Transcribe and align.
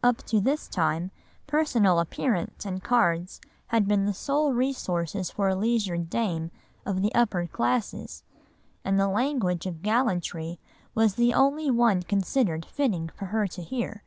Up 0.00 0.18
to 0.26 0.40
this 0.40 0.68
time, 0.68 1.10
personal 1.48 1.98
appearance 1.98 2.64
and 2.64 2.84
cards 2.84 3.40
had 3.66 3.88
been 3.88 4.04
the 4.04 4.14
sole 4.14 4.52
resources 4.52 5.28
for 5.32 5.48
a 5.48 5.56
leisured 5.56 6.08
dame 6.08 6.52
of 6.86 7.02
the 7.02 7.12
upper 7.16 7.48
classes, 7.48 8.22
and 8.84 8.96
the 8.96 9.08
language 9.08 9.66
of 9.66 9.82
gallantry 9.82 10.60
was 10.94 11.16
the 11.16 11.34
only 11.34 11.68
one 11.68 12.04
considered 12.04 12.64
fitting 12.64 13.08
for 13.08 13.24
her 13.34 13.48
to 13.48 13.60
hear. 13.60 14.04